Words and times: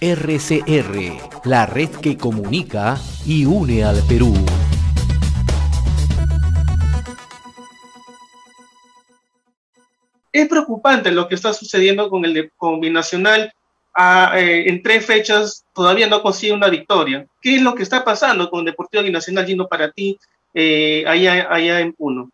RCR, 0.00 1.44
la 1.44 1.66
red 1.66 1.90
que 1.90 2.16
comunica 2.18 2.98
y 3.24 3.46
une 3.46 3.84
al 3.84 4.02
Perú. 4.08 4.34
Es 10.32 10.48
preocupante 10.48 11.10
lo 11.10 11.28
que 11.28 11.36
está 11.36 11.54
sucediendo 11.54 12.10
con 12.10 12.24
el 12.24 12.50
con 12.56 12.80
Binacional. 12.80 13.52
Ah, 13.94 14.32
eh, 14.34 14.68
en 14.68 14.82
tres 14.82 15.06
fechas 15.06 15.64
todavía 15.72 16.08
no 16.08 16.22
consigue 16.22 16.52
una 16.52 16.68
victoria. 16.68 17.26
¿Qué 17.40 17.56
es 17.56 17.62
lo 17.62 17.74
que 17.74 17.84
está 17.84 18.04
pasando 18.04 18.50
con 18.50 18.64
Deportivo 18.64 19.04
Binacional 19.04 19.46
yendo 19.46 19.68
para 19.68 19.92
ti 19.92 20.18
eh, 20.52 21.04
allá, 21.06 21.46
allá 21.50 21.80
en 21.80 21.92
Puno? 21.92 22.30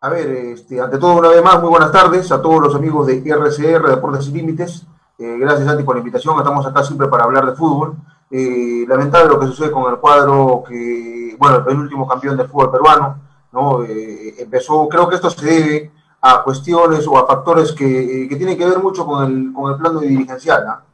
A 0.00 0.08
ver, 0.08 0.28
este, 0.28 0.80
ante 0.80 0.98
todo, 0.98 1.16
una 1.16 1.28
vez 1.28 1.42
más, 1.42 1.60
muy 1.60 1.68
buenas 1.68 1.92
tardes 1.92 2.32
a 2.32 2.42
todos 2.42 2.60
los 2.60 2.74
amigos 2.74 3.06
de 3.06 3.18
RCR, 3.18 3.88
Deportes 3.88 4.24
Sin 4.24 4.34
Límites. 4.34 4.86
Eh, 5.20 5.36
gracias, 5.38 5.68
Santi, 5.68 5.84
por 5.84 5.94
la 5.94 6.00
invitación. 6.00 6.36
Estamos 6.38 6.66
acá 6.66 6.82
siempre 6.82 7.06
para 7.08 7.24
hablar 7.24 7.46
de 7.46 7.52
fútbol. 7.52 7.94
Eh, 8.30 8.84
lamentable 8.88 9.28
lo 9.28 9.38
que 9.38 9.46
sucede 9.46 9.70
con 9.70 9.92
el 9.92 9.98
cuadro 9.98 10.64
que, 10.66 11.36
bueno, 11.38 11.56
el 11.56 11.64
penúltimo 11.64 12.08
campeón 12.08 12.36
del 12.36 12.48
fútbol 12.48 12.70
peruano, 12.70 13.18
¿no? 13.52 13.82
Eh, 13.84 14.34
empezó, 14.38 14.88
creo 14.88 15.08
que 15.08 15.16
esto 15.16 15.28
se 15.30 15.44
debe 15.44 15.92
a 16.22 16.42
cuestiones 16.42 17.06
o 17.06 17.18
a 17.18 17.26
factores 17.26 17.72
que, 17.72 18.26
que 18.28 18.36
tienen 18.36 18.56
que 18.56 18.66
ver 18.66 18.78
mucho 18.78 19.04
con 19.04 19.24
el, 19.24 19.52
con 19.52 19.70
el 19.70 19.78
plano 19.78 20.00
dirigencial, 20.00 20.64
¿no? 20.64 20.90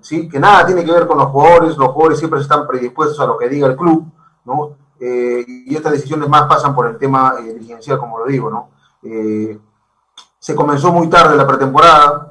¿sí? 0.00 0.28
Que 0.28 0.38
nada 0.38 0.66
tiene 0.66 0.84
que 0.84 0.92
ver 0.92 1.06
con 1.06 1.18
los 1.18 1.28
jugadores, 1.28 1.76
los 1.76 1.88
jugadores 1.88 2.18
siempre 2.18 2.40
están 2.40 2.66
predispuestos 2.66 3.20
a 3.20 3.26
lo 3.26 3.36
que 3.36 3.48
diga 3.48 3.66
el 3.66 3.76
club, 3.76 4.06
¿no? 4.44 4.76
Eh, 5.00 5.44
y 5.46 5.76
estas 5.76 5.92
decisiones 5.92 6.28
más 6.28 6.42
pasan 6.48 6.74
por 6.74 6.86
el 6.86 6.98
tema 6.98 7.34
eh, 7.38 7.54
dirigencial, 7.54 7.98
como 7.98 8.18
lo 8.18 8.26
digo, 8.26 8.50
¿no? 8.50 8.70
Eh, 9.02 9.58
se 10.38 10.54
comenzó 10.54 10.92
muy 10.92 11.08
tarde 11.08 11.36
la 11.36 11.46
pretemporada, 11.46 12.27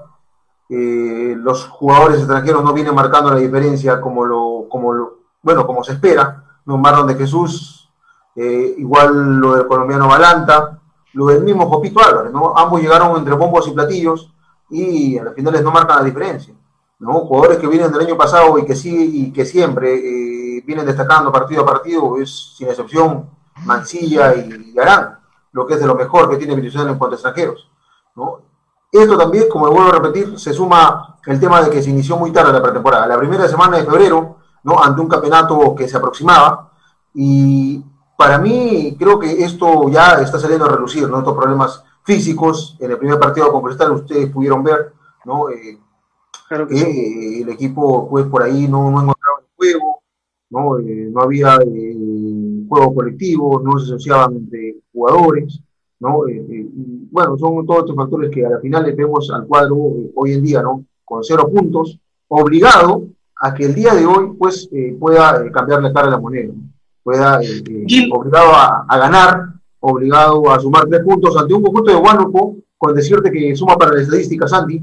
los 0.69 1.65
jugadores 1.67 2.19
extranjeros 2.19 2.63
no 2.63 2.73
vienen 2.73 2.93
marcando 2.93 3.29
la 3.31 3.37
diferencia 3.37 4.01
como 4.01 4.25
lo, 4.25 4.67
como 4.69 4.93
lo 4.93 5.17
bueno, 5.41 5.65
como 5.65 5.83
se 5.83 5.93
espera, 5.93 6.43
¿no? 6.65 6.77
Marlon 6.77 7.07
de 7.07 7.15
Jesús, 7.15 7.89
igual 8.35 9.37
lo 9.37 9.55
del 9.55 9.67
colombiano 9.67 10.07
Balanta, 10.07 10.79
lo 11.13 11.27
del 11.27 11.43
mismo 11.43 11.67
Jopito 11.67 12.03
Álvarez, 12.03 12.31
¿no? 12.31 12.53
Ambos 12.55 12.81
llegaron 12.81 13.17
entre 13.17 13.33
bombos 13.33 13.67
y 13.67 13.71
platillos 13.71 14.33
y 14.69 15.17
a 15.17 15.23
las 15.23 15.33
finales 15.33 15.63
no 15.63 15.71
marcan 15.71 15.99
la 15.99 16.03
diferencia, 16.03 16.53
¿no? 16.99 17.13
Jugadores 17.21 17.59
que 17.59 17.67
vienen 17.67 17.91
del 17.91 18.05
año 18.05 18.17
pasado 18.17 18.57
y 18.59 18.65
que, 18.65 18.75
sí, 18.75 19.25
y 19.25 19.31
que 19.31 19.45
siempre 19.45 20.61
vienen 20.65 20.85
destacando 20.85 21.31
partido 21.31 21.61
a 21.61 21.65
partido 21.65 22.17
es, 22.17 22.55
sin 22.57 22.67
excepción, 22.67 23.29
Mancilla 23.65 24.35
y 24.35 24.77
Arán, 24.77 25.17
lo 25.53 25.65
que 25.65 25.75
es 25.75 25.79
de 25.79 25.87
lo 25.87 25.95
mejor 25.95 26.29
que 26.29 26.37
tiene 26.37 26.55
Venezuela 26.55 26.91
en 26.91 26.97
cuanto 26.97 27.15
a 27.15 27.17
extranjeros. 27.17 27.71
¿no? 28.15 28.41
Esto 28.91 29.17
también, 29.17 29.49
como 29.49 29.69
vuelvo 29.69 29.89
a 29.89 29.99
repetir, 29.99 30.39
se 30.39 30.53
suma 30.53 31.17
el 31.25 31.39
tema 31.39 31.61
de 31.61 31.69
que 31.69 31.81
se 31.81 31.89
inició 31.89 32.17
muy 32.17 32.31
tarde 32.31 32.53
la 32.53 32.61
pretemporada, 32.61 33.07
la 33.07 33.17
primera 33.17 33.47
semana 33.47 33.77
de 33.77 33.83
febrero, 33.83 34.37
¿no? 34.63 34.81
ante 34.81 35.01
un 35.01 35.07
campeonato 35.07 35.75
que 35.75 35.87
se 35.87 35.97
aproximaba, 35.97 36.71
y 37.13 37.83
para 38.17 38.37
mí 38.37 38.95
creo 38.97 39.19
que 39.19 39.43
esto 39.43 39.89
ya 39.89 40.21
está 40.21 40.39
saliendo 40.39 40.65
a 40.65 40.69
relucir, 40.69 41.09
¿no? 41.09 41.19
estos 41.19 41.35
problemas 41.35 41.83
físicos, 42.03 42.77
en 42.79 42.91
el 42.91 42.97
primer 42.97 43.19
partido 43.19 43.51
con 43.51 43.61
Cristal 43.61 43.91
ustedes 43.91 44.29
pudieron 44.31 44.63
ver, 44.63 44.93
¿no? 45.25 45.49
Eh, 45.49 45.77
claro 46.47 46.65
que, 46.65 46.79
eh, 46.79 47.41
el 47.41 47.49
equipo 47.49 48.09
pues 48.09 48.25
por 48.27 48.43
ahí 48.43 48.65
no, 48.67 48.89
no 48.89 49.01
encontraba 49.01 49.39
el 49.41 49.47
juego, 49.57 50.01
¿no? 50.49 50.79
Eh, 50.79 51.09
no 51.11 51.21
había 51.21 51.57
eh, 51.57 52.65
juego 52.69 52.95
colectivo, 52.95 53.61
no 53.61 53.77
se 53.77 53.85
asociaban 53.87 54.37
entre 54.37 54.77
jugadores, 54.93 55.59
¿no? 55.99 56.27
Eh, 56.27 56.45
y, 56.49 57.07
bueno, 57.11 57.37
son 57.37 57.65
todos 57.65 57.79
estos 57.79 57.95
factores 57.95 58.31
que 58.31 58.45
a 58.45 58.49
la 58.49 58.59
final 58.59 58.85
le 58.85 58.93
vemos 58.93 59.29
al 59.31 59.45
cuadro 59.47 59.77
hoy 60.15 60.33
en 60.33 60.43
día, 60.43 60.61
¿no? 60.61 60.85
Con 61.03 61.23
cero 61.23 61.49
puntos, 61.53 61.99
obligado 62.27 63.07
a 63.35 63.53
que 63.53 63.65
el 63.65 63.75
día 63.75 63.93
de 63.93 64.05
hoy, 64.05 64.33
pues, 64.37 64.69
pueda 64.99 65.49
cambiar 65.51 65.81
la 65.81 65.93
cara 65.93 66.07
de 66.07 66.11
la 66.11 66.19
moneda, 66.19 66.53
pueda, 67.03 67.39
obligado 68.11 68.51
a, 68.51 68.85
a, 68.87 68.97
ganar, 68.97 69.43
obligado 69.79 70.51
a 70.51 70.59
sumar 70.59 70.85
tres 70.87 71.01
puntos 71.03 71.37
ante 71.37 71.53
un 71.53 71.63
conjunto 71.63 71.91
de 71.91 71.97
Huánuco, 71.97 72.57
con 72.77 72.93
decirte 72.93 73.31
que 73.31 73.55
suma 73.55 73.77
para 73.77 73.93
la 73.93 74.01
estadística, 74.01 74.47
Santi, 74.47 74.81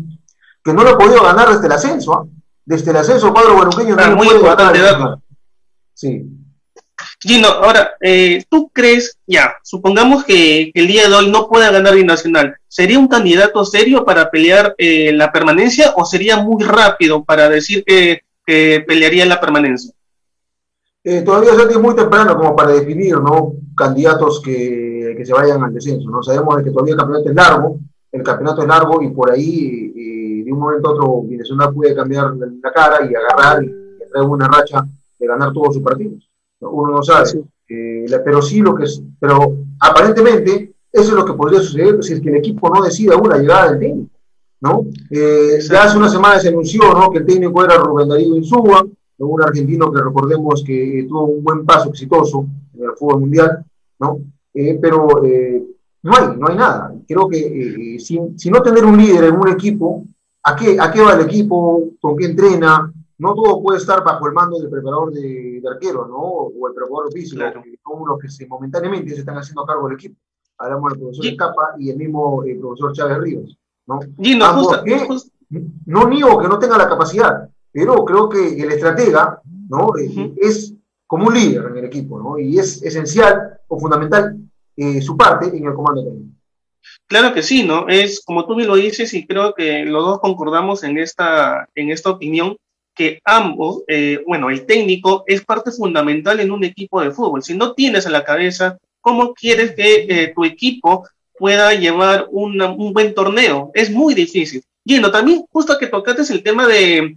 que 0.63 0.73
no 0.73 0.83
lo 0.83 0.91
ha 0.91 0.99
podido 0.99 1.23
ganar 1.23 1.49
desde 1.51 1.67
el 1.67 1.73
ascenso, 1.73 2.15
¿ah? 2.15 2.27
desde 2.65 2.91
el 2.91 2.97
ascenso, 2.97 3.33
cuadro 3.33 3.55
guanuqueño 3.55 3.95
no 3.95 4.11
lo 4.11 4.17
puede 4.17 4.43
ganar. 4.43 5.19
Sí. 5.93 6.27
Gino, 7.21 7.49
ahora, 7.49 7.93
eh, 8.01 8.45
¿tú 8.49 8.71
crees, 8.73 9.19
ya, 9.27 9.55
supongamos 9.63 10.25
que, 10.25 10.71
el 10.75 10.87
día 10.87 11.09
de 11.09 11.15
hoy 11.15 11.31
no 11.31 11.49
pueda 11.49 11.71
ganar 11.71 11.95
Binacional, 11.95 12.57
¿sería 12.69 12.99
un 12.99 13.09
candidato 13.09 13.65
serio 13.65 14.05
para 14.05 14.31
pelear 14.31 14.75
eh, 14.79 15.13
la 15.13 15.33
permanencia 15.33 15.93
o 15.97 16.05
sería 16.05 16.37
muy 16.37 16.63
rápido 16.63 17.25
para 17.25 17.49
decir 17.49 17.85
que, 17.85 18.23
pelearía 18.45 19.25
la 19.25 19.41
permanencia? 19.41 19.93
Eh, 21.03 21.23
todavía 21.23 21.51
es 21.53 21.79
muy 21.79 21.95
temprano 21.95 22.37
como 22.37 22.55
para 22.55 22.73
definir, 22.73 23.19
¿no? 23.19 23.55
Candidatos 23.77 24.41
que, 24.43 25.23
se 25.25 25.33
vayan 25.33 25.63
al 25.63 25.73
descenso, 25.73 26.11
¿no? 26.11 26.23
Sabemos 26.23 26.63
que 26.63 26.71
todavía 26.71 26.93
el 26.93 26.99
campeonato 26.99 27.31
es 27.31 27.35
largo, 27.35 27.79
el 28.13 28.23
campeonato 28.23 28.63
es 28.63 28.69
largo 28.69 29.03
y 29.03 29.11
por 29.11 29.31
ahí 29.31 30.43
de 30.45 30.53
un 30.53 30.59
momento 30.59 30.89
a 30.89 30.93
otro 30.93 31.23
Binacional 31.23 31.73
puede 31.73 31.95
cambiar 31.95 32.35
la 32.37 32.73
cara 32.73 32.99
y 33.11 33.15
agarrar 33.15 33.65
y, 33.65 33.67
y 33.67 34.11
traer 34.11 34.27
una 34.27 34.49
racha 34.49 34.87
ganar 35.27 35.53
todos 35.53 35.75
sus 35.75 35.83
partidos. 35.83 36.29
Uno 36.71 36.97
no 36.97 37.03
sabe. 37.03 37.31
Eh, 37.69 38.05
pero 38.25 38.43
sí 38.43 38.61
lo 38.61 38.75
que 38.75 38.85
es, 38.85 39.03
pero 39.19 39.57
aparentemente 39.81 40.75
eso 40.93 41.09
es 41.09 41.15
lo 41.15 41.25
que 41.25 41.33
podría 41.33 41.61
suceder 41.61 42.03
si 42.03 42.13
es 42.13 42.21
que 42.21 42.29
el 42.29 42.37
equipo 42.37 42.69
no 42.69 42.83
decide 42.83 43.15
aún 43.15 43.29
la 43.29 43.39
llegada 43.39 43.71
del 43.71 43.81
técnico. 43.81 44.11
¿no? 44.61 44.87
Eh, 45.11 45.59
ya 45.61 45.85
hace 45.85 45.99
una 45.99 46.09
semana 46.09 46.39
se 46.39 46.49
anunció 46.49 46.83
¿no? 46.93 47.11
que 47.11 47.19
el 47.19 47.27
técnico 47.27 47.65
era 47.65 47.77
Rubén 47.77 48.09
Darío 48.09 48.37
Insúa, 48.37 48.87
un 49.19 49.43
argentino 49.43 49.91
que 49.93 50.03
recordemos 50.03 50.63
que 50.65 51.07
tuvo 51.09 51.25
un 51.25 51.45
buen 51.45 51.65
paso 51.65 51.91
exitoso 51.91 52.47
en 52.75 52.85
el 52.85 52.97
fútbol 52.97 53.21
mundial, 53.21 53.65
¿no? 53.99 54.19
Eh, 54.53 54.79
pero 54.81 55.07
no 56.03 56.13
hay, 56.17 56.37
no 56.37 56.49
hay 56.49 56.57
nada. 56.57 56.95
Creo 57.07 57.29
que 57.29 57.97
si, 57.99 58.19
si, 58.37 58.51
no 58.51 58.63
tener 58.63 58.85
un 58.85 58.97
líder 58.97 59.25
en 59.25 59.37
un 59.37 59.49
equipo, 59.49 60.05
¿a 60.43 60.57
qué, 60.57 60.77
¿a 60.79 60.91
qué 60.91 61.01
va 61.01 61.15
el 61.15 61.23
equipo? 61.23 61.91
¿Con 62.01 62.17
qué 62.17 62.27
entrena? 62.27 62.93
No 63.19 63.35
todo 63.35 63.63
puede 63.63 63.79
estar 63.79 64.03
bajo 64.03 64.27
el 64.27 64.33
mando 64.33 64.59
del 64.59 64.71
preparador 64.71 65.13
de, 65.13 65.63
arquero, 65.71 66.07
¿no? 66.07 66.19
O 66.19 66.69
el 66.69 66.75
preparador 66.75 67.13
físico, 67.13 67.43
que 67.63 67.79
son 67.83 68.07
los 68.07 68.19
que 68.19 68.29
se, 68.29 68.47
momentáneamente 68.47 69.15
se 69.15 69.21
están 69.21 69.37
haciendo 69.37 69.63
a 69.63 69.67
cargo 69.67 69.89
del 69.89 69.97
equipo. 69.97 70.17
Hablamos 70.59 70.93
del 70.93 71.01
profesor 71.01 71.27
Escapa 71.27 71.75
y 71.79 71.91
el 71.91 71.97
mismo 71.97 72.45
eh, 72.45 72.57
profesor 72.61 72.93
Chávez 72.93 73.19
Ríos, 73.19 73.59
¿no? 73.87 74.01
no 75.87 76.09
niego 76.09 76.41
que 76.41 76.49
no 76.49 76.59
tenga 76.59 76.79
la 76.79 76.89
capacidad, 76.89 77.49
pero 77.71 78.05
creo 78.05 78.29
que 78.29 78.61
el 78.61 78.73
estratega, 78.73 79.41
¿no? 79.69 79.97
Eh, 79.97 80.35
es 80.37 80.75
como 81.07 81.29
un 81.29 81.35
líder 81.35 81.67
en 81.67 81.79
el 81.79 81.85
equipo, 81.85 82.19
¿no? 82.21 82.39
Y 82.39 82.59
es 82.59 82.83
esencial 82.83 83.59
o 83.69 83.79
fundamental 83.79 84.37
eh, 84.77 85.01
su 85.01 85.17
parte 85.17 85.57
en 85.57 85.67
el 85.67 85.75
comando 85.75 86.03
técnico. 86.03 86.35
Claro 87.07 87.35
que 87.35 87.43
sí, 87.43 87.65
¿no? 87.65 87.89
Es 87.89 88.23
como 88.25 88.47
tú 88.47 88.57
me 88.57 88.65
lo 88.65 88.75
dices 88.75 89.15
y 89.15 89.27
creo 89.27 89.55
que 89.55 89.85
los 89.85 90.05
dos 90.05 90.21
concordamos 90.21 90.85
en 90.85 90.99
esta, 90.99 91.69
en 91.75 91.91
esta 91.91 92.11
opinión 92.11 92.57
que 92.95 93.21
ambos, 93.25 93.83
eh, 93.89 94.23
bueno, 94.27 94.51
el 94.51 94.67
técnico 94.67 95.25
es 95.27 95.45
parte 95.45 95.71
fundamental 95.71 96.41
en 96.41 96.53
un 96.53 96.65
equipo 96.65 97.01
de 97.01 97.11
fútbol. 97.11 97.43
Si 97.43 97.55
no 97.55 97.75
tienes 97.75 98.07
a 98.07 98.11
la 98.11 98.25
cabeza, 98.25 98.79
¿cómo 99.01 99.35
quieres 99.35 99.75
que 99.75 100.07
eh, 100.09 100.33
tu 100.35 100.45
equipo 100.45 101.07
pueda 101.39 101.75
llevar 101.75 102.29
un 102.31 102.93
buen 102.93 103.15
torneo? 103.15 103.71
Es 103.75 103.91
muy 103.91 104.15
difícil. 104.15 104.63
Yendo, 104.85 105.11
también 105.11 105.45
justo 105.51 105.79
que 105.79 105.87
tocaste 105.87 106.33
el 106.33 106.43
tema 106.43 106.67
de, 106.67 107.17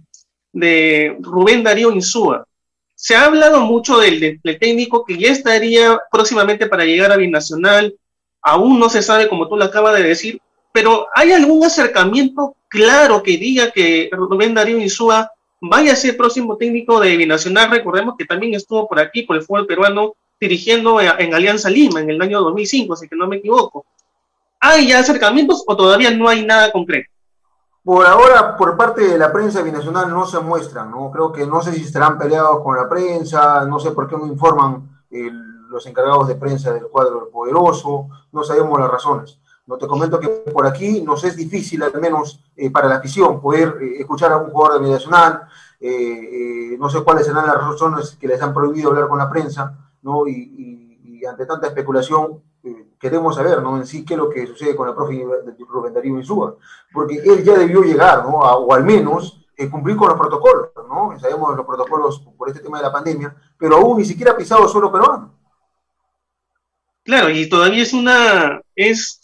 de 0.52 1.16
Rubén 1.20 1.62
Darío 1.62 1.92
Insúa. 1.92 2.46
Se 2.94 3.14
ha 3.14 3.26
hablado 3.26 3.60
mucho 3.60 3.98
del, 3.98 4.40
del, 4.42 4.58
técnico 4.58 5.04
que 5.04 5.18
ya 5.18 5.30
estaría 5.30 6.00
próximamente 6.10 6.66
para 6.66 6.84
llegar 6.84 7.12
a 7.12 7.16
Binacional. 7.16 7.94
Aún 8.42 8.80
no 8.80 8.88
se 8.88 9.02
sabe, 9.02 9.28
como 9.28 9.48
tú 9.48 9.56
lo 9.56 9.66
acabas 9.66 9.96
de 9.96 10.02
decir, 10.02 10.40
pero 10.72 11.06
¿hay 11.14 11.32
algún 11.32 11.64
acercamiento 11.64 12.56
claro 12.68 13.22
que 13.22 13.36
diga 13.36 13.70
que 13.70 14.08
Rubén 14.12 14.54
Darío 14.54 14.78
Insúa 14.78 15.30
vaya 15.60 15.92
a 15.92 15.96
ser 15.96 16.16
próximo 16.16 16.56
técnico 16.56 17.00
de 17.00 17.16
Binacional. 17.16 17.70
Recordemos 17.70 18.14
que 18.16 18.24
también 18.24 18.54
estuvo 18.54 18.88
por 18.88 18.98
aquí, 19.00 19.22
por 19.22 19.36
el 19.36 19.42
fútbol 19.42 19.66
peruano, 19.66 20.14
dirigiendo 20.40 21.00
en 21.00 21.34
Alianza 21.34 21.68
Lima 21.68 22.00
en 22.00 22.10
el 22.10 22.22
año 22.22 22.40
2005, 22.40 22.96
si 22.96 23.08
que 23.08 23.16
no 23.16 23.26
me 23.26 23.36
equivoco. 23.36 23.86
¿Hay 24.60 24.88
ya 24.88 25.00
acercamientos 25.00 25.64
o 25.66 25.76
todavía 25.76 26.10
no 26.10 26.28
hay 26.28 26.44
nada 26.44 26.70
concreto? 26.72 27.10
Por 27.84 28.04
ahora, 28.04 28.56
por 28.56 28.76
parte 28.76 29.02
de 29.02 29.16
la 29.18 29.32
prensa 29.32 29.62
binacional 29.62 30.10
no 30.10 30.26
se 30.26 30.38
muestran, 30.40 30.90
¿no? 30.90 31.10
Creo 31.10 31.32
que 31.32 31.46
no 31.46 31.62
sé 31.62 31.72
si 31.72 31.82
estarán 31.82 32.18
peleados 32.18 32.62
con 32.62 32.76
la 32.76 32.88
prensa, 32.88 33.64
no 33.64 33.80
sé 33.80 33.92
por 33.92 34.08
qué 34.08 34.16
no 34.16 34.26
informan 34.26 35.04
los 35.70 35.86
encargados 35.86 36.28
de 36.28 36.34
prensa 36.34 36.72
del 36.72 36.88
cuadro 36.88 37.30
poderoso, 37.30 38.08
no 38.32 38.42
sabemos 38.44 38.78
las 38.78 38.90
razones. 38.90 39.38
No 39.68 39.76
te 39.76 39.86
comento 39.86 40.18
que 40.18 40.28
por 40.28 40.66
aquí 40.66 41.02
nos 41.02 41.22
es 41.24 41.36
difícil, 41.36 41.82
al 41.82 42.00
menos 42.00 42.42
eh, 42.56 42.70
para 42.70 42.88
la 42.88 42.96
afición, 42.96 43.38
poder 43.38 43.76
eh, 43.82 44.00
escuchar 44.00 44.32
a 44.32 44.38
un 44.38 44.50
jugador 44.50 44.82
de 44.82 44.90
Nacional. 44.90 45.42
Eh, 45.78 46.74
no 46.78 46.88
sé 46.88 47.02
cuáles 47.02 47.26
serán 47.26 47.46
las 47.46 47.56
razones 47.56 48.16
que 48.18 48.26
les 48.26 48.40
han 48.40 48.54
prohibido 48.54 48.88
hablar 48.88 49.08
con 49.08 49.18
la 49.18 49.28
prensa, 49.28 49.76
¿no? 50.00 50.26
Y, 50.26 50.86
ante 51.28 51.44
tanta 51.44 51.66
especulación, 51.66 52.40
queremos 52.98 53.34
saber, 53.34 53.60
¿no? 53.60 53.76
En 53.76 53.84
sí, 53.84 54.04
qué 54.04 54.14
es 54.14 54.18
lo 54.18 54.30
que 54.30 54.46
sucede 54.46 54.74
con 54.74 54.88
el 54.88 54.94
profe 54.94 55.26
Rubén 55.68 55.92
Darío 55.92 56.16
Insúa. 56.16 56.56
Porque 56.92 57.16
él 57.16 57.44
ya 57.44 57.58
debió 57.58 57.82
llegar, 57.82 58.24
¿no? 58.24 58.38
o 58.38 58.72
al 58.72 58.84
menos 58.84 59.44
cumplir 59.70 59.96
con 59.96 60.08
los 60.08 60.16
protocolos, 60.16 60.70
¿no? 60.88 61.18
Sabemos 61.18 61.56
los 61.56 61.66
protocolos 61.66 62.20
por 62.38 62.48
este 62.48 62.62
tema 62.62 62.78
de 62.78 62.84
la 62.84 62.92
pandemia, 62.92 63.34
pero 63.58 63.76
aún 63.76 63.98
ni 63.98 64.04
siquiera 64.04 64.32
ha 64.32 64.36
pisado 64.36 64.66
solo 64.68 64.90
peruano. 64.92 65.34
Claro, 67.08 67.30
y 67.30 67.48
todavía 67.48 67.82
es 67.82 67.94
una, 67.94 68.60
es, 68.76 69.17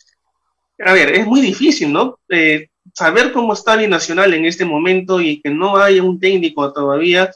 a 0.85 0.93
ver, 0.93 1.11
es 1.11 1.27
muy 1.27 1.41
difícil, 1.41 1.93
¿no? 1.93 2.19
Eh, 2.29 2.69
saber 2.93 3.33
cómo 3.33 3.53
está 3.53 3.77
Binacional 3.77 4.35
en 4.35 4.45
este 4.45 4.65
momento 4.65 5.21
y 5.21 5.41
que 5.41 5.51
no 5.51 5.77
haya 5.77 6.03
un 6.03 6.21
técnico 6.21 6.73
todavía, 6.73 7.31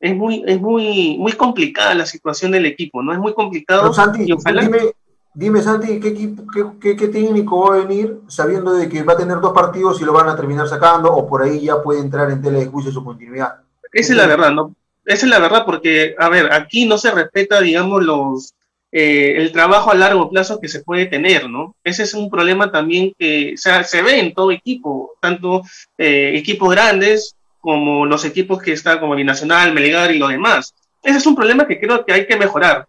es 0.00 0.14
muy, 0.14 0.42
es 0.46 0.60
muy, 0.60 1.16
muy 1.18 1.32
complicada 1.32 1.94
la 1.94 2.06
situación 2.06 2.52
del 2.52 2.66
equipo, 2.66 3.02
¿no? 3.02 3.12
Es 3.12 3.18
muy 3.18 3.34
complicado. 3.34 3.92
Santi, 3.92 4.26
dime, 5.34 5.62
Santi, 5.62 6.00
¿qué, 6.00 6.96
qué, 6.96 7.08
técnico 7.08 7.68
va 7.68 7.76
a 7.76 7.84
venir 7.84 8.20
sabiendo 8.26 8.72
de 8.74 8.88
que 8.88 9.02
va 9.02 9.14
a 9.14 9.16
tener 9.18 9.40
dos 9.40 9.52
partidos 9.52 10.00
y 10.00 10.04
lo 10.04 10.12
van 10.12 10.28
a 10.28 10.36
terminar 10.36 10.68
sacando 10.68 11.12
o 11.12 11.26
por 11.28 11.42
ahí 11.42 11.60
ya 11.60 11.82
puede 11.82 12.00
entrar 12.00 12.30
en 12.30 12.42
tela 12.42 12.58
de 12.58 12.66
juicio 12.66 12.90
su 12.90 13.04
continuidad? 13.04 13.56
Esa 13.92 14.12
es 14.12 14.18
la 14.18 14.26
verdad, 14.26 14.50
¿no? 14.50 14.74
Esa 15.04 15.26
es 15.26 15.30
la 15.30 15.38
verdad 15.38 15.64
porque, 15.64 16.16
a 16.18 16.28
ver, 16.28 16.52
aquí 16.52 16.84
no 16.84 16.98
se 16.98 17.12
respeta, 17.12 17.60
digamos, 17.60 18.02
los, 18.02 18.55
eh, 18.98 19.42
el 19.42 19.52
trabajo 19.52 19.90
a 19.90 19.94
largo 19.94 20.30
plazo 20.30 20.58
que 20.58 20.68
se 20.68 20.82
puede 20.82 21.04
tener, 21.04 21.50
¿no? 21.50 21.74
Ese 21.84 22.04
es 22.04 22.14
un 22.14 22.30
problema 22.30 22.72
también 22.72 23.12
que 23.18 23.52
se 23.58 24.02
ve 24.02 24.20
en 24.20 24.32
todo 24.32 24.50
equipo, 24.50 25.12
tanto 25.20 25.60
eh, 25.98 26.32
equipos 26.34 26.70
grandes 26.70 27.36
como 27.60 28.06
los 28.06 28.24
equipos 28.24 28.62
que 28.62 28.72
están 28.72 28.98
como 28.98 29.14
Binacional, 29.14 29.74
Melgar 29.74 30.12
y 30.12 30.18
lo 30.18 30.28
demás. 30.28 30.74
Ese 31.02 31.18
es 31.18 31.26
un 31.26 31.36
problema 31.36 31.66
que 31.66 31.78
creo 31.78 32.06
que 32.06 32.12
hay 32.14 32.26
que 32.26 32.38
mejorar. 32.38 32.88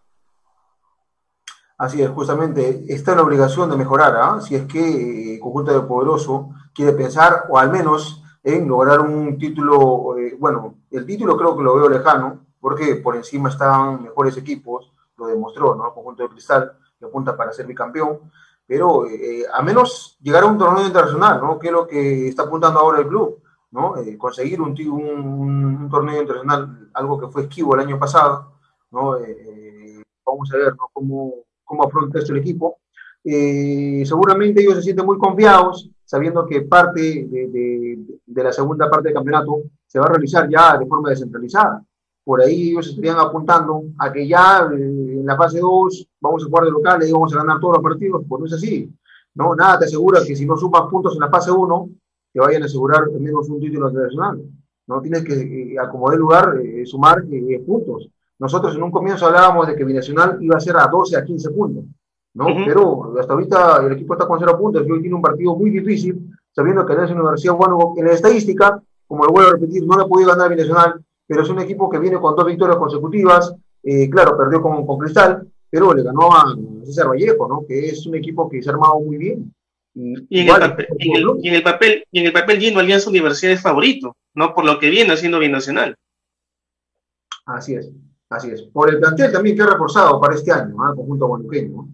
Así 1.77 2.01
es, 2.01 2.09
justamente, 2.12 2.86
está 2.88 3.12
en 3.12 3.18
la 3.18 3.24
obligación 3.24 3.69
de 3.69 3.75
mejorar, 3.75 4.15
¿ah? 4.15 4.39
si 4.39 4.56
es 4.56 4.63
que 4.63 4.80
el 4.80 5.36
eh, 5.36 5.39
Conjunto 5.42 5.74
de 5.74 5.86
Poderoso 5.86 6.51
quiere 6.74 6.94
pensar, 6.94 7.48
o 7.50 7.57
al 7.57 7.69
menos 7.69 8.24
en 8.45 8.65
lograr 8.65 9.01
un 9.01 9.38
título, 9.38 10.15
bueno, 10.39 10.75
el 10.89 11.06
título 11.06 11.36
creo 11.36 11.57
que 11.57 11.63
lo 11.63 11.75
veo 11.75 11.89
lejano, 11.89 12.45
porque 12.62 12.95
por 12.95 13.18
encima 13.18 13.50
están 13.50 14.04
mejores 14.04 14.38
equipos, 14.38 14.94
demostró, 15.27 15.75
¿no? 15.75 15.88
El 15.88 15.94
conjunto 15.94 16.24
de 16.24 16.29
cristal 16.29 16.77
que 17.00 17.06
apunta 17.06 17.35
para 17.35 17.51
ser 17.51 17.65
bicampeón, 17.65 18.31
pero 18.65 19.07
eh, 19.07 19.45
a 19.51 19.62
menos 19.62 20.18
llegar 20.21 20.44
a 20.44 20.47
un 20.47 20.57
torneo 20.57 20.85
internacional, 20.85 21.39
¿no? 21.41 21.57
Que 21.57 21.68
es 21.68 21.74
lo 21.74 21.88
que 21.88 22.27
está 22.27 22.44
apuntando 22.44 22.79
ahora 22.79 23.00
el 23.00 23.07
club, 23.07 23.41
¿no? 23.71 23.97
Eh, 23.97 24.18
conseguir 24.18 24.62
un, 24.62 24.75
un, 24.91 25.89
torneo 25.89 26.21
internacional, 26.21 26.89
algo 26.94 27.18
que 27.18 27.27
fue 27.27 27.44
esquivo 27.44 27.75
el 27.75 27.81
año 27.81 27.97
pasado, 27.97 28.53
¿no? 28.91 29.18
Eh, 29.18 30.03
vamos 30.25 30.51
a 30.53 30.57
ver 30.57 30.75
¿no? 30.75 30.89
cómo, 30.91 31.33
cómo 31.63 31.83
afronta 31.83 32.19
esto 32.19 32.33
el 32.33 32.39
equipo. 32.39 32.80
seguramente 33.23 34.62
ellos 34.62 34.75
se 34.75 34.81
sienten 34.81 35.06
muy 35.06 35.18
confiados, 35.18 35.89
sabiendo 36.03 36.45
que 36.45 36.62
parte 36.62 37.01
de, 37.01 37.47
de, 37.47 38.00
de 38.25 38.44
la 38.44 38.51
segunda 38.51 38.89
parte 38.89 39.09
del 39.09 39.15
campeonato 39.15 39.63
se 39.85 40.00
va 40.00 40.06
a 40.06 40.09
realizar 40.09 40.50
ya 40.50 40.77
de 40.77 40.85
forma 40.85 41.09
descentralizada 41.09 41.83
por 42.27 42.41
ahí 42.41 42.71
ellos 42.71 42.89
estarían 42.89 43.18
apuntando 43.19 43.83
a 43.97 44.12
que 44.12 44.27
ya 44.27 44.68
eh, 44.69 44.75
en 44.75 45.25
la 45.25 45.38
fase 45.38 45.62
2 45.62 46.09
vamos 46.19 46.44
a 46.44 46.45
jugar 46.47 46.65
de 46.65 46.71
local 46.71 47.01
y 47.07 47.12
vamos 47.13 47.33
a 47.33 47.38
ganar 47.38 47.57
todos 47.62 47.75
los 47.75 47.83
partidos, 47.83 48.21
pues 48.27 48.41
no 48.41 48.45
es 48.45 48.51
así. 48.51 48.94
No, 49.33 49.56
nada 49.56 49.79
te 49.79 49.85
asegura 49.85 50.19
que 50.27 50.35
si 50.35 50.45
no 50.45 50.57
sumas 50.57 50.89
puntos 50.91 51.13
en 51.13 51.21
la 51.21 51.29
fase 51.29 51.51
1, 51.51 51.89
te 52.33 52.41
vayan 52.41 52.63
a 52.63 52.65
asegurar 52.65 53.03
al 53.03 53.21
menos 53.21 53.47
un 53.47 53.62
título 53.62 53.88
internacional. 53.88 54.41
No 54.88 55.00
tienes 55.00 55.24
que, 55.24 55.35
eh, 55.35 55.79
acomodar 55.79 56.18
lugar, 56.18 56.59
eh, 56.62 56.85
sumar 56.85 57.24
puntos. 57.65 58.09
Nosotros 58.39 58.75
en 58.75 58.83
un 58.83 58.91
comienzo 58.91 59.25
hablábamos 59.27 59.65
de 59.65 59.77
que 59.77 59.85
Binacional 59.85 60.38
iba 60.41 60.57
a 60.57 60.59
ser 60.59 60.75
a 60.75 60.88
12, 60.88 61.15
a 61.15 61.23
15 61.23 61.51
puntos, 61.51 61.85
¿no? 62.33 62.47
Pero 62.65 63.18
hasta 63.18 63.31
ahorita 63.31 63.85
el 63.85 63.94
equipo 63.94 64.15
está 64.15 64.27
con 64.27 64.38
0 64.38 64.57
puntos 64.59 64.85
y 64.85 64.91
hoy 64.91 65.00
tiene 65.00 65.15
un 65.15 65.21
partido 65.21 65.56
muy 65.56 65.69
difícil, 65.69 66.30
sabiendo 66.51 66.85
que 66.85 66.91
en 66.91 67.03
esa 67.03 67.13
Universidad, 67.13 67.53
bueno, 67.53 67.94
en 67.95 68.06
la 68.06 68.12
estadística, 68.12 68.83
como 69.07 69.23
lo 69.23 69.31
vuelvo 69.31 69.51
a 69.51 69.53
repetir, 69.53 69.88
no 69.88 69.95
le 69.95 70.03
ha 70.03 70.07
podido 70.07 70.31
ganar 70.31 70.50
Binacional, 70.50 71.01
pero 71.27 71.44
es 71.44 71.50
un 71.50 71.59
equipo 71.59 71.89
que 71.89 72.00
viene 72.00 72.19
con 72.19 72.35
dos 72.35 72.45
victorias 72.45 72.77
consecutivas. 72.77 73.53
Eh, 73.83 74.09
claro, 74.09 74.38
perdió 74.38 74.62
con, 74.62 74.85
con, 74.85 74.97
Cristal, 74.97 75.47
pero 75.69 75.94
le 75.94 76.03
ganó 76.03 76.33
a 76.33 76.56
César 76.85 77.09
Vallejo, 77.09 77.47
¿no? 77.47 77.65
Que 77.68 77.89
es 77.89 78.06
un 78.06 78.15
equipo 78.15 78.50
que 78.50 78.62
se 78.63 78.69
ha 78.69 78.74
armado 78.74 79.00
muy 79.00 79.18
bien. 79.18 79.53
Y, 79.94 80.41
en, 80.41 80.47
el 80.47 80.59
papel, 80.59 80.88
y, 81.00 81.09
en, 81.50 81.56
el, 81.56 81.63
papel, 81.63 82.03
y 82.12 82.19
en 82.19 82.25
el 82.27 82.33
papel 82.33 82.59
Gino 82.59 82.79
Alianza 82.79 83.09
Universidad 83.09 83.53
es 83.53 83.62
favorito, 83.62 84.15
¿no? 84.35 84.53
Por 84.53 84.63
lo 84.63 84.77
que 84.77 84.89
viene 84.89 85.13
haciendo 85.13 85.39
Binacional. 85.39 85.95
Así 87.47 87.73
es, 87.73 87.91
así 88.30 88.51
es. 88.51 88.62
Por 88.62 88.89
el 88.89 89.00
plantel 89.00 89.31
también 89.31 89.56
que 89.56 89.63
ha 89.63 89.68
reforzado 89.68 90.21
para 90.21 90.35
este 90.35 90.51
año, 90.51 90.75
¿no? 90.75 90.89
el 90.89 90.95
conjunto 90.95 91.27
guanuqueño. 91.27 91.88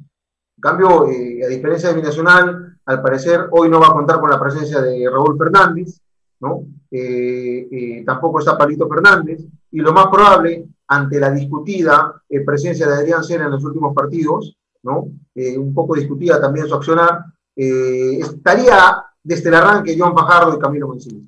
En 0.58 0.62
cambio, 0.62 1.08
eh, 1.10 1.46
a 1.46 1.48
diferencia 1.48 1.90
de 1.90 1.96
Binacional, 1.96 2.78
al 2.86 3.02
parecer 3.02 3.48
hoy 3.52 3.70
no 3.70 3.80
va 3.80 3.88
a 3.88 3.94
contar 3.94 4.20
con 4.20 4.30
la 4.30 4.40
presencia 4.40 4.82
de 4.82 5.10
Raúl 5.10 5.38
Fernández, 5.38 6.02
¿no? 6.44 6.66
Eh, 6.92 7.70
eh, 7.72 8.04
tampoco 8.06 8.40
está 8.40 8.58
Palito 8.58 8.88
Fernández, 8.90 9.40
y 9.72 9.80
lo 9.80 9.94
más 9.94 10.08
probable, 10.08 10.68
ante 10.88 11.18
la 11.18 11.32
discutida 11.32 12.22
eh, 12.28 12.42
presencia 12.42 12.86
de 12.86 12.96
Adrián 12.96 13.24
Sena 13.24 13.46
en 13.46 13.52
los 13.52 13.64
últimos 13.64 13.96
partidos, 13.96 14.58
¿no? 14.84 15.08
un 15.36 15.74
poco 15.74 15.96
discutida 15.96 16.40
también 16.42 16.68
su 16.68 16.76
accionar, 16.76 17.24
estaría 17.56 19.04
desde 19.24 19.48
el 19.48 19.56
arranque 19.56 19.96
John 19.98 20.14
Fajardo 20.14 20.58
y 20.58 20.60
Camilo 20.60 20.90
Mancini. 20.90 21.28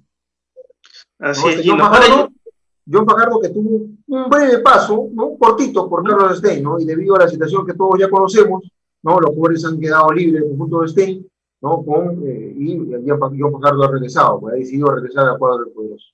Así 1.20 1.48
es, 1.48 1.62
John, 1.66 1.80
Fajardo, 1.80 2.30
John 2.92 3.06
Fajardo 3.06 3.40
que 3.40 3.50
tuvo 3.50 3.88
un 4.08 4.30
breve 4.30 4.60
paso, 4.60 5.08
¿no? 5.14 5.38
cortito 5.40 5.90
por 5.90 6.04
Carlos 6.04 6.38
Stein, 6.38 6.62
¿no? 6.62 6.78
y 6.78 6.86
debido 6.86 7.16
a 7.16 7.20
la 7.20 7.30
situación 7.30 7.66
que 7.66 7.74
todos 7.74 7.98
ya 7.98 8.10
conocemos, 8.10 8.70
¿no? 9.02 9.22
los 9.22 9.30
jugadores 9.30 9.64
han 9.64 9.80
quedado 9.80 10.12
libres 10.12 10.42
del 10.42 10.50
conjunto 10.50 10.82
de 10.82 10.88
Stein, 10.90 11.28
¿no? 11.66 11.84
Con, 11.84 12.22
eh, 12.28 12.54
y 12.56 12.78
ya 13.04 13.18
Fajardo 13.18 13.84
ha 13.84 13.92
regresado, 13.92 14.40
pues 14.40 14.54
ha 14.54 14.58
decidido 14.58 14.94
regresar 14.94 15.30
al 15.30 15.40
cuadro 15.40 15.66
del 15.66 15.74
poderoso. 15.74 16.06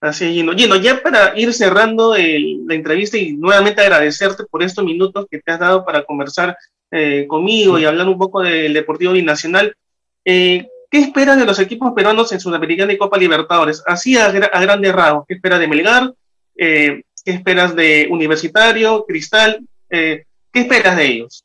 Así 0.00 0.24
es, 0.24 0.32
Gino. 0.32 0.52
Gino, 0.52 0.74
ya 0.76 1.00
para 1.00 1.38
ir 1.38 1.52
cerrando 1.54 2.16
la 2.16 2.74
entrevista 2.74 3.16
y 3.16 3.36
nuevamente 3.36 3.82
agradecerte 3.82 4.44
por 4.44 4.64
estos 4.64 4.84
minutos 4.84 5.26
que 5.30 5.38
te 5.38 5.52
has 5.52 5.60
dado 5.60 5.84
para 5.84 6.04
conversar 6.04 6.56
eh, 6.90 7.26
conmigo 7.28 7.78
y 7.78 7.84
hablar 7.84 8.08
un 8.08 8.18
poco 8.18 8.42
del 8.42 8.74
Deportivo 8.74 9.12
Binacional. 9.12 9.76
Eh, 10.24 10.66
¿Qué 10.90 10.98
esperas 10.98 11.38
de 11.38 11.46
los 11.46 11.60
equipos 11.60 11.92
peruanos 11.94 12.32
en 12.32 12.40
Sudamericana 12.40 12.92
y 12.92 12.98
Copa 12.98 13.16
Libertadores? 13.16 13.82
Así 13.86 14.16
a, 14.16 14.26
a 14.26 14.60
grandes 14.60 14.92
rasgos. 14.92 15.24
¿Qué 15.28 15.34
esperas 15.34 15.60
de 15.60 15.68
Melgar? 15.68 16.14
¿Qué 16.56 17.04
esperas 17.24 17.76
de 17.76 18.08
Universitario, 18.10 19.04
Cristal? 19.06 19.60
¿Qué 19.88 20.24
esperas 20.52 20.96
de 20.96 21.06
ellos? 21.06 21.44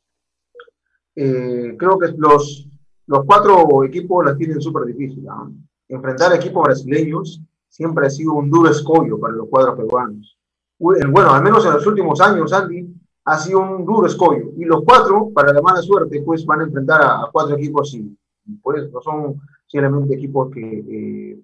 creo 1.14 1.98
que 2.00 2.08
los, 2.16 2.66
los 3.06 3.24
cuatro 3.26 3.84
equipos 3.84 4.24
las 4.24 4.36
tienen 4.36 4.60
súper 4.60 4.84
difícil. 4.84 5.26
Enfrentar 5.88 6.34
equipos 6.34 6.64
brasileños 6.64 7.40
siempre 7.68 8.06
ha 8.06 8.10
sido 8.10 8.34
un 8.34 8.50
duro 8.50 8.70
escollo 8.70 9.18
para 9.18 9.34
los 9.34 9.48
cuadros 9.48 9.76
peruanos. 9.76 10.38
Bueno, 10.78 11.30
al 11.30 11.42
menos 11.42 11.64
en 11.66 11.72
los 11.72 11.86
últimos 11.86 12.20
años, 12.20 12.52
Andy, 12.52 12.94
ha 13.24 13.38
sido 13.38 13.60
un 13.60 13.84
duro 13.84 14.06
escollo. 14.06 14.52
Y 14.56 14.64
los 14.64 14.82
cuatro, 14.84 15.30
para 15.34 15.52
la 15.52 15.62
mala 15.62 15.80
suerte, 15.82 16.22
pues 16.22 16.44
van 16.44 16.60
a 16.60 16.64
enfrentar 16.64 17.02
a, 17.02 17.28
cuatro 17.32 17.56
equipos 17.56 17.94
y, 17.94 18.16
pues 18.62 18.90
no 18.92 19.00
son 19.00 19.40
simplemente 19.66 20.14
equipos 20.14 20.50
que, 20.52 20.60
eh, 20.60 21.40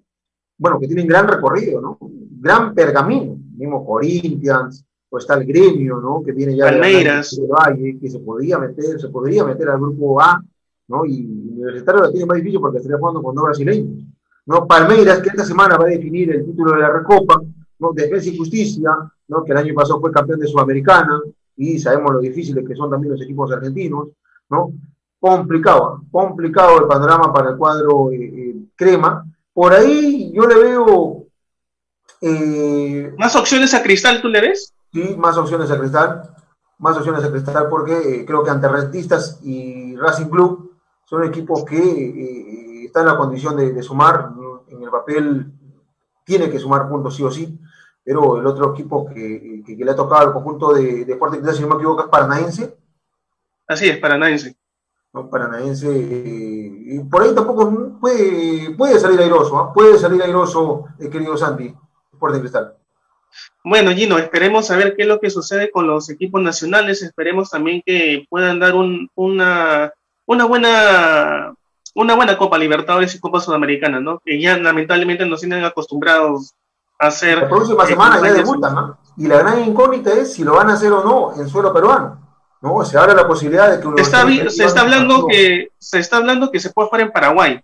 bueno, 0.57 0.79
que 0.79 0.87
tienen 0.87 1.07
gran 1.07 1.27
recorrido, 1.27 1.81
¿no? 1.81 1.97
Gran 1.99 2.73
pergamino. 2.73 3.37
Mismo 3.55 3.85
Corinthians, 3.85 4.85
o 5.09 5.17
está 5.17 5.35
el 5.35 5.45
gremio, 5.45 5.99
¿no? 5.99 6.23
Que 6.23 6.31
viene 6.31 6.55
ya 6.55 6.65
Palmeiras. 6.65 7.35
de 7.35 7.47
Valle, 7.47 7.99
que 7.99 8.09
se 8.09 8.19
podría 8.19 8.57
meter, 8.57 8.99
se 8.99 9.09
podría 9.09 9.43
meter 9.43 9.69
al 9.69 9.79
grupo 9.79 10.21
A, 10.21 10.41
¿no? 10.87 11.05
Y 11.05 11.25
Universitario 11.25 12.03
la 12.03 12.11
tiene 12.11 12.25
más 12.25 12.37
difícil 12.37 12.59
porque 12.59 12.77
estaría 12.77 12.97
jugando 12.97 13.21
con 13.21 13.35
dos 13.35 13.45
brasileños. 13.45 14.05
¿no? 14.45 14.67
Palmeiras, 14.67 15.19
que 15.19 15.29
esta 15.29 15.45
semana 15.45 15.77
va 15.77 15.85
a 15.85 15.89
definir 15.89 16.31
el 16.31 16.45
título 16.45 16.73
de 16.73 16.79
la 16.79 16.89
Recopa, 16.91 17.41
¿no? 17.79 17.91
Defensa 17.93 18.29
y 18.29 18.37
Justicia, 18.37 18.91
¿no? 19.27 19.43
que 19.43 19.51
el 19.51 19.57
año 19.57 19.73
pasado 19.73 19.99
fue 19.99 20.11
campeón 20.11 20.39
de 20.39 20.47
Sudamericana, 20.47 21.21
y 21.61 21.79
sabemos 21.79 22.13
lo 22.13 22.19
difíciles 22.19 22.67
que 22.67 22.75
son 22.75 22.89
también 22.89 23.13
los 23.13 23.21
equipos 23.21 23.51
argentinos, 23.51 24.09
¿no? 24.49 24.73
Complicado, 25.19 26.01
complicado 26.11 26.79
el 26.79 26.87
panorama 26.87 27.31
para 27.31 27.51
el 27.51 27.57
cuadro 27.57 28.11
eh, 28.11 28.15
eh, 28.17 28.55
crema. 28.75 29.23
Por 29.53 29.73
ahí 29.73 30.31
yo 30.33 30.47
le 30.47 30.55
veo... 30.55 31.25
Eh, 32.21 33.13
¿Más 33.17 33.35
opciones 33.35 33.73
a 33.73 33.83
Cristal 33.83 34.21
tú 34.21 34.29
le 34.29 34.41
ves? 34.41 34.73
Sí, 34.91 35.15
más 35.17 35.37
opciones 35.37 35.69
a 35.69 35.79
Cristal, 35.79 36.23
más 36.79 36.97
opciones 36.97 37.23
a 37.23 37.31
Cristal 37.31 37.69
porque 37.69 38.25
creo 38.25 38.43
que 38.43 38.49
ante 38.49 38.67
Rentistas 38.67 39.39
y 39.43 39.95
Racing 39.97 40.29
Club 40.29 40.70
son 41.11 41.25
equipos 41.25 41.65
que 41.65 41.75
eh, 41.77 42.85
están 42.85 43.03
en 43.03 43.09
la 43.09 43.17
condición 43.17 43.57
de, 43.57 43.83
sumar, 43.83 44.29
en 44.69 44.81
el 44.81 44.89
papel 44.89 45.51
tiene 46.23 46.49
que 46.49 46.57
sumar 46.57 46.87
puntos 46.87 47.17
sí 47.17 47.21
o 47.21 47.29
sí, 47.29 47.59
pero 48.01 48.39
el 48.39 48.47
otro 48.47 48.71
equipo 48.73 49.05
que, 49.05 49.61
le 49.67 49.91
ha 49.91 49.95
tocado 49.95 50.27
al 50.27 50.33
conjunto 50.33 50.73
de, 50.73 51.03
de 51.03 51.53
si 51.53 51.61
no 51.61 51.67
me 51.67 51.75
equivoco, 51.75 52.03
es 52.03 52.07
Paranaense. 52.07 52.77
Así 53.67 53.89
es, 53.89 53.97
Paranaense. 53.97 54.55
No, 55.11 55.29
Paranaense, 55.29 55.89
eh, 55.89 56.71
y 56.93 56.99
por 56.99 57.23
ahí 57.23 57.35
tampoco 57.35 57.99
puede, 57.99 58.73
puede 58.77 58.97
salir 58.97 59.19
airoso, 59.19 59.57
¿ah? 59.57 59.73
puede 59.73 59.97
salir 59.97 60.23
airoso, 60.23 60.85
querido 60.97 61.35
Santi, 61.35 61.65
de 61.65 62.39
Cristal. 62.39 62.77
Bueno, 63.65 63.91
Gino, 63.91 64.17
esperemos 64.17 64.71
a 64.71 64.77
ver 64.77 64.95
qué 64.95 65.01
es 65.01 65.09
lo 65.09 65.19
que 65.19 65.29
sucede 65.29 65.71
con 65.71 65.87
los 65.87 66.09
equipos 66.09 66.41
nacionales. 66.41 67.01
Esperemos 67.01 67.49
también 67.49 67.81
que 67.85 68.25
puedan 68.29 68.59
dar 68.59 68.75
un, 68.75 69.09
una, 69.15 69.93
una 70.25 70.45
buena 70.45 71.53
una 71.93 72.15
buena 72.15 72.37
Copa 72.37 72.57
Libertadores 72.57 73.13
y 73.15 73.19
Copa 73.19 73.39
Sudamericana, 73.39 73.99
¿no? 73.99 74.19
Que 74.23 74.39
ya 74.39 74.57
lamentablemente 74.57 75.25
nos 75.25 75.41
tienen 75.41 75.63
acostumbrados 75.63 76.53
a 76.99 77.07
hacer. 77.07 77.39
La 77.39 77.49
próxima 77.49 77.85
semana 77.85 78.21
ya 78.21 78.33
debutan, 78.33 78.75
¿no? 78.75 78.97
Y 79.17 79.27
la 79.27 79.39
gran 79.39 79.63
incógnita 79.63 80.13
es 80.13 80.33
si 80.33 80.43
lo 80.43 80.55
van 80.55 80.69
a 80.69 80.73
hacer 80.73 80.91
o 80.91 81.03
no 81.03 81.41
en 81.41 81.49
suelo 81.49 81.73
peruano. 81.73 82.21
¿no? 82.61 82.85
Se 82.85 82.97
abre 82.97 83.15
la 83.15 83.27
posibilidad 83.27 83.71
de 83.71 83.79
que 83.79 84.01
está, 84.01 84.25
se 84.49 84.65
está 84.65 84.81
hablando 84.81 85.25
que 85.27 85.71
se 85.79 85.99
está 85.99 86.17
hablando 86.17 86.51
que 86.51 86.59
se 86.59 86.69
puede 86.69 86.87
jugar 86.87 87.01
en 87.01 87.11
Paraguay 87.11 87.61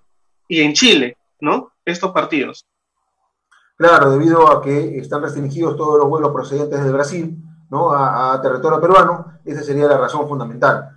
y 0.48 0.62
en 0.62 0.74
Chile, 0.74 1.18
¿no? 1.40 1.72
Estos 1.86 2.12
partidos. 2.12 2.66
Claro, 3.78 4.10
debido 4.10 4.52
a 4.52 4.62
que 4.62 4.98
están 4.98 5.22
restringidos 5.22 5.78
todos 5.78 6.00
los 6.00 6.10
vuelos 6.10 6.32
procedentes 6.32 6.84
de 6.84 6.92
Brasil, 6.92 7.38
¿no? 7.70 7.92
A, 7.94 8.42
territorio 8.42 8.82
peruano, 8.82 9.40
esa 9.46 9.64
sería 9.64 9.88
la 9.88 9.98
razón 9.98 10.28
fundamental. 10.28 10.97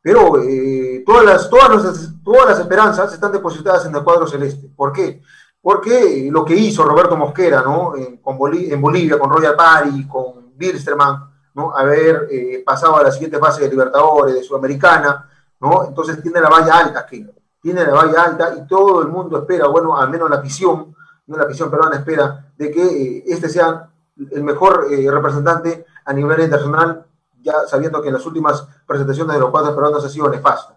Pero 0.00 0.42
eh, 0.42 1.02
todas, 1.04 1.24
las, 1.24 1.50
todas, 1.50 1.84
las, 1.84 2.10
todas 2.22 2.48
las 2.48 2.60
esperanzas 2.60 3.12
están 3.12 3.32
depositadas 3.32 3.84
en 3.86 3.94
el 3.94 4.04
cuadro 4.04 4.26
celeste. 4.26 4.70
¿Por 4.74 4.92
qué? 4.92 5.22
Porque 5.60 6.28
lo 6.30 6.44
que 6.44 6.54
hizo 6.54 6.84
Roberto 6.84 7.16
Mosquera, 7.16 7.62
¿no? 7.62 7.96
En, 7.96 8.18
con 8.18 8.38
en 8.54 8.80
Bolivia, 8.80 9.18
con 9.18 9.30
Royal 9.30 9.56
Pari, 9.56 10.06
con 10.06 10.56
Bilsterman, 10.56 11.30
¿no? 11.54 11.76
Haber 11.76 12.28
eh, 12.30 12.62
pasado 12.64 12.96
a 12.96 13.02
la 13.02 13.10
siguiente 13.10 13.38
fase 13.38 13.62
de 13.62 13.70
Libertadores, 13.70 14.34
de 14.34 14.42
Sudamericana, 14.42 15.28
¿no? 15.60 15.86
Entonces 15.86 16.22
tiene 16.22 16.40
la 16.40 16.48
valla 16.48 16.78
alta 16.78 17.00
aquí, 17.00 17.26
tiene 17.60 17.84
la 17.84 17.92
valla 17.92 18.22
alta 18.22 18.54
y 18.56 18.66
todo 18.66 19.02
el 19.02 19.08
mundo 19.08 19.38
espera, 19.38 19.66
bueno, 19.66 19.96
al 19.98 20.08
menos 20.08 20.30
la 20.30 20.40
visión, 20.40 20.94
¿no? 21.26 21.36
la 21.36 21.44
visión 21.44 21.70
peruana 21.70 21.96
espera 21.96 22.52
de 22.56 22.70
que 22.70 22.82
eh, 22.82 23.24
este 23.26 23.48
sea 23.48 23.90
el 24.30 24.42
mejor 24.42 24.86
eh, 24.90 25.10
representante 25.10 25.84
a 26.04 26.12
nivel 26.12 26.40
internacional, 26.40 27.06
ya 27.42 27.66
sabiendo 27.66 28.02
que 28.02 28.10
las 28.10 28.24
últimas 28.26 28.66
presentaciones 28.86 29.34
de 29.34 29.40
los 29.40 29.50
cuadros 29.50 29.74
peruanos 29.74 30.04
ha 30.04 30.08
sido 30.08 30.28
nefasto. 30.28 30.74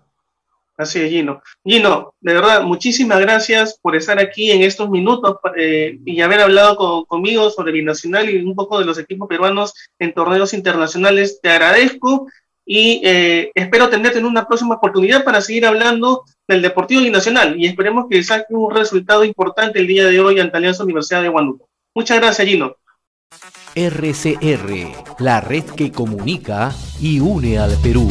Así 0.78 1.00
es, 1.00 1.10
Gino. 1.10 1.44
Gino, 1.64 2.16
de 2.22 2.34
verdad, 2.34 2.64
muchísimas 2.64 3.20
gracias 3.20 3.78
por 3.80 3.96
estar 3.96 4.18
aquí 4.20 4.52
en 4.52 4.64
estos 4.64 4.90
minutos 4.90 5.38
eh, 5.56 6.00
y 6.06 6.22
haber 6.22 6.42
hablado 6.42 7.06
conmigo 7.06 7.50
sobre 7.52 7.72
Binacional 7.72 8.30
y 8.30 8.44
un 8.44 8.56
poco 8.56 8.80
de 8.80 8.86
los 8.86 8.98
equipos 8.98 9.28
peruanos 9.28 9.74
en 10.00 10.14
torneos 10.14 10.54
internacionales. 10.54 11.40
Te 11.42 11.52
agradezco 11.52 12.28
y 12.66 13.02
eh, 13.04 13.52
espero 13.54 13.90
tenerte 13.90 14.20
en 14.20 14.26
una 14.26 14.48
próxima 14.48 14.76
oportunidad 14.76 15.24
para 15.24 15.42
seguir 15.42 15.66
hablando 15.66 16.24
del 16.48 16.62
Deportivo 16.62 17.02
Binacional 17.02 17.60
y 17.60 17.68
esperemos 17.68 18.06
que 18.10 18.24
saque 18.24 18.54
un 18.54 18.74
resultado 18.74 19.24
importante 19.24 19.78
el 19.78 19.88
día 19.88 20.08
de 20.08 20.20
hoy 20.20 20.40
ante 20.40 20.58
Alianza 20.58 20.84
Universidad 20.84 21.22
de 21.22 21.30
Huánuco. 21.30 21.70
Muchas 21.94 22.18
gracias, 22.18 22.48
Gino. 22.48 22.76
RCR, 23.76 24.92
la 25.20 25.40
red 25.40 25.64
que 25.64 25.94
comunica 25.94 26.76
y 27.00 27.22
une 27.22 27.58
al 27.58 27.72
Perú. 27.82 28.10